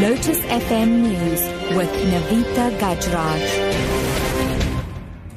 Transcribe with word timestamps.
Lotus 0.00 0.40
FM 0.40 1.04
News 1.04 1.40
with 1.74 1.88
Navita 1.88 2.78
Gajraj. 2.78 3.76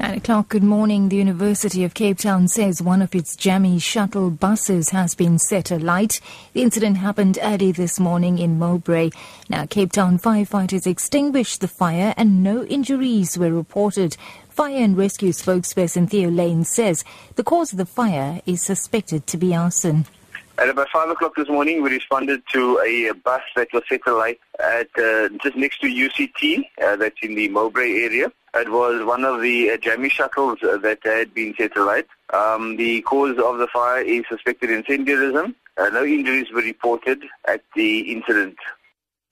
9 0.00 0.14
o'clock, 0.16 0.48
good 0.48 0.64
morning. 0.64 1.08
The 1.08 1.14
University 1.14 1.84
of 1.84 1.94
Cape 1.94 2.18
Town 2.18 2.48
says 2.48 2.82
one 2.82 3.00
of 3.00 3.14
its 3.14 3.36
Jammie 3.36 3.80
shuttle 3.80 4.30
buses 4.30 4.88
has 4.88 5.14
been 5.14 5.38
set 5.38 5.70
alight. 5.70 6.20
The 6.54 6.62
incident 6.62 6.96
happened 6.96 7.38
early 7.40 7.70
this 7.70 8.00
morning 8.00 8.40
in 8.40 8.58
Mowbray. 8.58 9.10
Now, 9.48 9.66
Cape 9.66 9.92
Town 9.92 10.18
firefighters 10.18 10.88
extinguished 10.88 11.60
the 11.60 11.68
fire 11.68 12.12
and 12.16 12.42
no 12.42 12.64
injuries 12.64 13.38
were 13.38 13.52
reported. 13.52 14.16
Fire 14.48 14.74
and 14.74 14.96
Rescue 14.96 15.30
spokesperson 15.30 16.10
Theo 16.10 16.30
Layne 16.30 16.64
says 16.64 17.04
the 17.36 17.44
cause 17.44 17.70
of 17.70 17.78
the 17.78 17.86
fire 17.86 18.42
is 18.44 18.60
suspected 18.60 19.24
to 19.28 19.36
be 19.36 19.54
arson. 19.54 20.04
At 20.58 20.68
about 20.68 20.88
5 20.90 21.10
o'clock 21.10 21.36
this 21.36 21.48
morning, 21.48 21.82
we 21.84 21.90
responded 21.90 22.42
to 22.50 22.80
a 22.80 23.12
bus 23.12 23.42
that 23.54 23.68
was 23.72 23.84
set 23.88 24.00
alight 24.08 24.40
at 24.58 24.88
uh, 24.98 25.28
just 25.40 25.54
next 25.54 25.80
to 25.82 25.86
UCT, 25.86 26.64
uh, 26.82 26.96
that's 26.96 27.18
in 27.22 27.36
the 27.36 27.48
Mowbray 27.48 27.92
area. 28.02 28.32
It 28.54 28.68
was 28.68 29.04
one 29.04 29.24
of 29.24 29.40
the 29.40 29.70
uh, 29.70 29.76
Jammie 29.76 30.10
shuttles 30.10 30.58
uh, 30.64 30.76
that 30.78 30.98
had 31.04 31.32
been 31.32 31.54
set 31.56 31.76
alight. 31.76 32.08
Um, 32.34 32.76
the 32.76 33.02
cause 33.02 33.38
of 33.38 33.58
the 33.58 33.68
fire 33.68 34.02
is 34.02 34.24
suspected 34.28 34.70
incendiarism. 34.70 35.54
Uh, 35.76 35.90
no 35.90 36.04
injuries 36.04 36.50
were 36.52 36.62
reported 36.62 37.22
at 37.46 37.62
the 37.76 38.00
incident. 38.10 38.56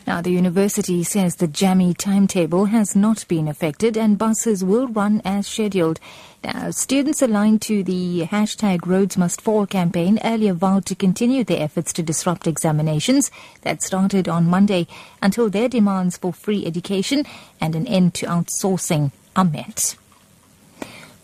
Now, 0.07 0.21
the 0.21 0.31
university 0.31 1.03
says 1.03 1.35
the 1.35 1.49
Jammie 1.49 1.97
timetable 1.97 2.67
has 2.67 2.95
not 2.95 3.27
been 3.27 3.49
affected 3.49 3.97
and 3.97 4.17
buses 4.17 4.63
will 4.63 4.87
run 4.87 5.21
as 5.25 5.49
scheduled. 5.49 5.99
Now, 6.45 6.71
students 6.71 7.23
aligned 7.23 7.61
to 7.63 7.83
the 7.83 8.29
hashtag 8.31 8.87
Rhodes 8.87 9.17
Must 9.17 9.41
Fall 9.41 9.67
campaign 9.67 10.21
earlier 10.23 10.53
vowed 10.53 10.87
to 10.87 10.95
continue 10.95 11.43
their 11.43 11.61
efforts 11.61 11.93
to 11.95 12.05
disrupt 12.05 12.47
examinations 12.47 13.33
that 13.63 13.83
started 13.83 14.29
on 14.29 14.47
Monday 14.47 14.87
until 15.21 15.51
their 15.51 15.69
demands 15.69 16.17
for 16.17 16.33
free 16.33 16.65
education 16.65 17.25
and 17.61 17.75
an 17.75 17.89
end 17.89 18.15
to 18.15 18.27
outsourcing 18.27 19.11
are 19.35 19.45
met. 19.45 19.97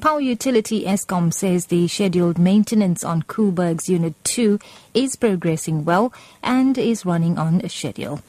Power 0.01 0.21
Utility 0.21 0.87
Eskom 0.87 1.33
says 1.33 1.67
the 1.67 1.87
scheduled 1.87 2.37
maintenance 2.37 3.05
on 3.05 3.23
Koeberg's 3.23 3.89
Unit 3.89 4.15
2 4.25 4.59
is 4.93 5.15
progressing 5.15 5.85
well 5.85 6.13
and 6.43 6.77
is 6.77 7.07
running 7.07 7.39
on 7.39 7.61
a 7.61 7.69
schedule. 7.69 8.21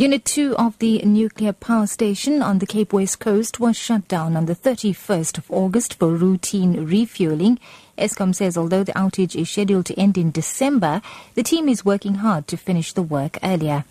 Unit 0.00 0.24
2 0.24 0.54
of 0.56 0.78
the 0.78 1.02
nuclear 1.02 1.52
power 1.52 1.84
station 1.84 2.40
on 2.40 2.60
the 2.60 2.66
Cape 2.66 2.92
West 2.92 3.18
coast 3.18 3.58
was 3.58 3.76
shut 3.76 4.06
down 4.06 4.36
on 4.36 4.46
the 4.46 4.54
31st 4.54 5.38
of 5.38 5.50
August 5.50 5.94
for 5.94 6.14
routine 6.14 6.86
refueling. 6.86 7.58
Eskom 7.98 8.32
says 8.32 8.56
although 8.56 8.84
the 8.84 8.92
outage 8.92 9.34
is 9.34 9.50
scheduled 9.50 9.86
to 9.86 9.98
end 9.98 10.16
in 10.16 10.30
December, 10.30 11.02
the 11.34 11.42
team 11.42 11.68
is 11.68 11.84
working 11.84 12.14
hard 12.14 12.46
to 12.46 12.56
finish 12.56 12.92
the 12.92 13.02
work 13.02 13.38
earlier. 13.42 13.84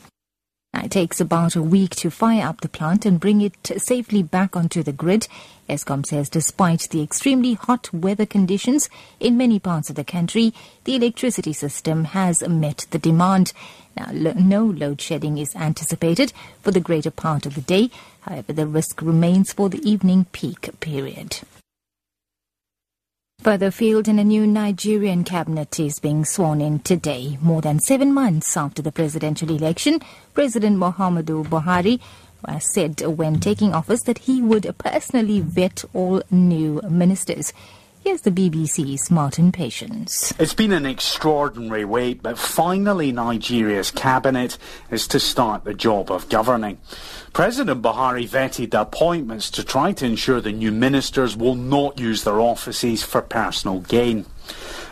It 0.83 0.91
takes 0.91 1.19
about 1.19 1.55
a 1.55 1.61
week 1.61 1.95
to 1.97 2.11
fire 2.11 2.45
up 2.45 2.61
the 2.61 2.69
plant 2.69 3.05
and 3.05 3.19
bring 3.19 3.41
it 3.41 3.55
safely 3.77 4.21
back 4.21 4.55
onto 4.55 4.83
the 4.83 4.91
grid. 4.91 5.27
Eskom 5.67 6.05
says 6.05 6.29
despite 6.29 6.87
the 6.91 7.01
extremely 7.01 7.55
hot 7.55 7.91
weather 7.93 8.25
conditions 8.25 8.89
in 9.19 9.37
many 9.37 9.59
parts 9.59 9.89
of 9.89 9.95
the 9.95 10.03
country, 10.03 10.53
the 10.83 10.95
electricity 10.95 11.51
system 11.51 12.05
has 12.05 12.47
met 12.47 12.85
the 12.91 12.99
demand. 12.99 13.53
Now, 13.95 14.09
lo- 14.13 14.33
no 14.37 14.65
load 14.65 15.01
shedding 15.01 15.37
is 15.37 15.55
anticipated 15.55 16.31
for 16.61 16.71
the 16.71 16.79
greater 16.79 17.11
part 17.11 17.45
of 17.45 17.55
the 17.55 17.61
day. 17.61 17.89
However, 18.21 18.53
the 18.53 18.67
risk 18.67 19.01
remains 19.01 19.51
for 19.53 19.69
the 19.69 19.81
evening 19.89 20.27
peak 20.31 20.69
period. 20.79 21.39
Further 23.47 23.67
afield 23.67 24.09
in 24.09 24.19
a 24.19 24.25
new 24.25 24.45
Nigerian 24.45 25.23
cabinet 25.23 25.79
is 25.79 26.01
being 26.01 26.25
sworn 26.25 26.59
in 26.59 26.79
today, 26.79 27.37
more 27.41 27.61
than 27.61 27.79
seven 27.79 28.13
months 28.13 28.57
after 28.57 28.81
the 28.81 28.91
presidential 28.91 29.49
election. 29.49 30.01
President 30.33 30.77
Muhammadu 30.77 31.45
Buhari 31.45 32.01
uh, 32.43 32.59
said 32.59 32.99
when 32.99 33.39
taking 33.39 33.73
office 33.73 34.03
that 34.03 34.17
he 34.17 34.41
would 34.41 34.75
personally 34.77 35.39
vet 35.39 35.85
all 35.93 36.21
new 36.29 36.81
ministers. 36.89 37.53
Here's 38.07 38.21
the 38.21 38.31
BBC's 38.31 39.11
Martin 39.11 39.51
Patience. 39.51 40.33
It's 40.39 40.53
been 40.53 40.71
an 40.71 40.85
extraordinary 40.85 41.83
wait, 41.83 42.23
but 42.23 42.37
finally 42.37 43.11
Nigeria's 43.11 43.91
cabinet 43.91 44.57
is 44.89 45.09
to 45.09 45.19
start 45.19 45.65
the 45.65 45.73
job 45.73 46.09
of 46.09 46.29
governing. 46.29 46.77
President 47.33 47.81
Buhari 47.81 48.25
vetted 48.25 48.71
the 48.71 48.79
appointments 48.79 49.51
to 49.51 49.61
try 49.61 49.91
to 49.91 50.05
ensure 50.05 50.39
the 50.39 50.53
new 50.53 50.71
ministers 50.71 51.35
will 51.35 51.55
not 51.55 51.99
use 51.99 52.23
their 52.23 52.39
offices 52.39 53.03
for 53.03 53.21
personal 53.21 53.81
gain. 53.81 54.25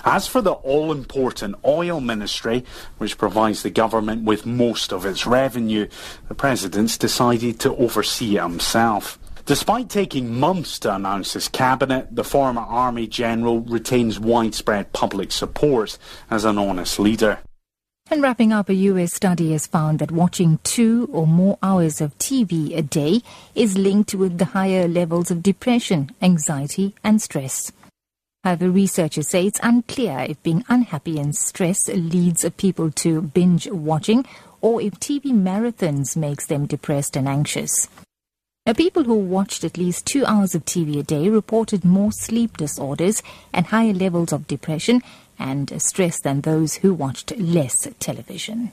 As 0.03 0.27
for 0.27 0.41
the 0.41 0.51
all 0.51 0.91
important 0.91 1.55
oil 1.65 2.01
ministry, 2.01 2.65
which 2.97 3.17
provides 3.17 3.63
the 3.63 3.69
government 3.69 4.25
with 4.25 4.45
most 4.45 4.91
of 4.91 5.05
its 5.05 5.25
revenue, 5.25 5.87
the 6.27 6.35
president's 6.35 6.97
decided 6.97 7.61
to 7.61 7.77
oversee 7.77 8.35
it 8.35 8.41
himself. 8.41 9.17
Despite 9.45 9.89
taking 9.89 10.39
months 10.39 10.79
to 10.79 10.95
announce 10.95 11.33
his 11.33 11.47
cabinet, 11.47 12.07
the 12.09 12.23
former 12.23 12.61
army 12.61 13.05
general 13.05 13.59
retains 13.59 14.19
widespread 14.19 14.91
public 14.91 15.31
support 15.31 15.99
as 16.31 16.45
an 16.45 16.57
honest 16.57 16.97
leader. 16.97 17.37
And 18.09 18.23
wrapping 18.23 18.51
up, 18.51 18.69
a 18.69 18.73
US 18.73 19.13
study 19.13 19.51
has 19.51 19.67
found 19.67 19.99
that 19.99 20.11
watching 20.11 20.57
two 20.63 21.07
or 21.11 21.27
more 21.27 21.59
hours 21.61 22.01
of 22.01 22.17
TV 22.17 22.75
a 22.75 22.81
day 22.81 23.21
is 23.53 23.77
linked 23.77 24.15
with 24.15 24.39
the 24.39 24.45
higher 24.45 24.87
levels 24.87 25.29
of 25.29 25.43
depression, 25.43 26.09
anxiety, 26.23 26.95
and 27.03 27.21
stress. 27.21 27.71
However, 28.43 28.71
researchers 28.71 29.27
say 29.27 29.45
it's 29.45 29.59
unclear 29.61 30.25
if 30.27 30.41
being 30.41 30.65
unhappy 30.69 31.19
and 31.19 31.35
stressed 31.35 31.89
leads 31.89 32.47
people 32.57 32.89
to 32.91 33.21
binge 33.21 33.67
watching 33.69 34.25
or 34.61 34.81
if 34.81 34.93
TV 34.99 35.25
marathons 35.25 36.15
makes 36.15 36.47
them 36.47 36.65
depressed 36.65 37.15
and 37.15 37.27
anxious. 37.27 37.87
People 38.73 39.03
who 39.03 39.13
watched 39.13 39.63
at 39.63 39.77
least 39.77 40.07
two 40.07 40.25
hours 40.25 40.55
of 40.55 40.65
TV 40.65 40.97
a 40.99 41.03
day 41.03 41.29
reported 41.29 41.85
more 41.85 42.11
sleep 42.11 42.57
disorders 42.57 43.21
and 43.53 43.67
higher 43.67 43.93
levels 43.93 44.33
of 44.33 44.47
depression 44.47 45.03
and 45.37 45.79
stress 45.79 46.19
than 46.19 46.41
those 46.41 46.75
who 46.77 46.91
watched 46.91 47.31
less 47.37 47.87
television. 47.99 48.71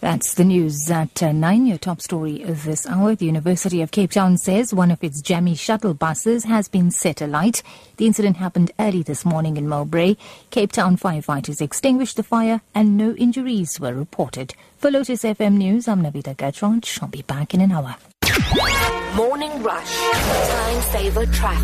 That's 0.00 0.34
the 0.34 0.44
news 0.44 0.90
at 0.90 1.22
uh, 1.22 1.32
9. 1.32 1.64
Your 1.64 1.78
top 1.78 2.02
story 2.02 2.42
of 2.42 2.64
this 2.64 2.86
hour. 2.86 3.14
The 3.14 3.24
University 3.24 3.80
of 3.80 3.90
Cape 3.90 4.10
Town 4.10 4.36
says 4.36 4.74
one 4.74 4.90
of 4.90 5.02
its 5.02 5.22
Jammie 5.22 5.58
shuttle 5.58 5.94
buses 5.94 6.44
has 6.44 6.68
been 6.68 6.90
set 6.90 7.22
alight. 7.22 7.62
The 7.96 8.06
incident 8.06 8.36
happened 8.36 8.72
early 8.78 9.02
this 9.02 9.24
morning 9.24 9.56
in 9.56 9.66
Mowbray. 9.66 10.16
Cape 10.50 10.72
Town 10.72 10.98
firefighters 10.98 11.62
extinguished 11.62 12.16
the 12.16 12.22
fire 12.22 12.60
and 12.74 12.98
no 12.98 13.14
injuries 13.14 13.80
were 13.80 13.94
reported. 13.94 14.54
For 14.76 14.90
Lotus 14.90 15.22
FM 15.22 15.54
News, 15.56 15.88
I'm 15.88 16.02
Navita 16.02 16.36
Gajraj. 16.36 17.02
I'll 17.02 17.08
be 17.08 17.22
back 17.22 17.54
in 17.54 17.62
an 17.62 17.72
hour. 17.72 17.96
Morning 19.14 19.62
Rush. 19.62 19.96
Time 20.12 20.82
saver 20.92 21.24
traffic. 21.24 21.62